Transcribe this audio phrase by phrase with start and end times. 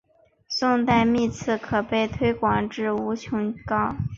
[0.49, 3.95] 迭代幂次可被推广至无穷高。